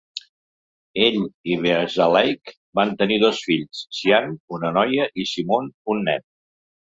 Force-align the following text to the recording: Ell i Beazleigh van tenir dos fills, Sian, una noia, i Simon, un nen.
Ell 1.07 1.17
i 1.55 1.57
Beazleigh 1.65 2.53
van 2.79 2.95
tenir 3.03 3.19
dos 3.25 3.43
fills, 3.49 3.83
Sian, 3.97 4.33
una 4.59 4.71
noia, 4.81 5.05
i 5.25 5.27
Simon, 5.35 5.69
un 5.95 6.05
nen. 6.09 6.27